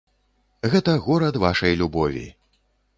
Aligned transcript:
Гэта 0.71 0.95
горад 1.09 1.39
вашай 1.47 1.73
любові. 1.85 2.27